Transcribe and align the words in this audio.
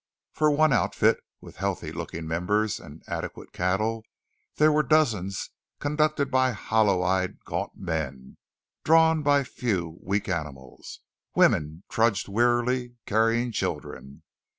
For 0.33 0.49
one 0.49 0.73
outfit 0.73 1.19
with 1.41 1.57
healthy 1.57 1.91
looking 1.91 2.27
members 2.27 2.79
and 2.79 3.03
adequate 3.07 3.53
cattle 3.53 4.03
there 4.55 4.71
were 4.71 4.81
dozens 4.81 5.51
conducted 5.79 6.31
by 6.31 6.53
hollow 6.53 7.03
eyed, 7.03 7.45
gaunt 7.45 7.73
men, 7.75 8.37
drawn 8.83 9.21
by 9.21 9.43
few 9.43 9.99
weak 10.01 10.27
animals. 10.27 11.01
Women 11.35 11.83
trudged 11.87 12.27
wearily, 12.27 12.95
carrying 13.05 13.51
children. 13.51 14.23